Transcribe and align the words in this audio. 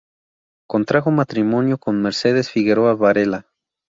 Contrajo 0.67 1.11
matrimonio 1.11 1.77
con 1.77 2.01
Mercedes 2.01 2.49
Figueroa 2.49 2.95
Varela. 2.95 3.45